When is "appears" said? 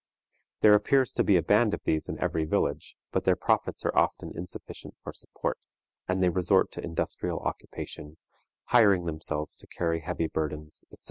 0.73-1.13